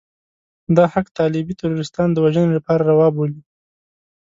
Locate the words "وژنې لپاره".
2.25-2.87